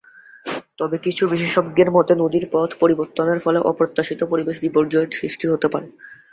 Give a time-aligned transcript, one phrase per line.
[0.79, 5.87] তবে কিছু বিশেষজ্ঞের মতে নদীর পথ পরিবর্তনের ফলে অপ্রত্যাশিত পরিবেশ বিপর্যয়ের সৃষ্টি হতে পারে।